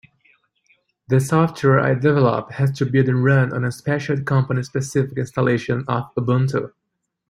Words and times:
The 1.09 1.19
software 1.19 1.79
I 1.79 1.93
develop 1.93 2.53
has 2.53 2.71
to 2.79 2.87
build 2.87 3.07
and 3.07 3.23
run 3.23 3.53
on 3.53 3.63
a 3.63 3.71
special 3.71 4.19
company-specific 4.23 5.15
installation 5.15 5.85
of 5.87 6.09
Ubuntu. 6.15 6.71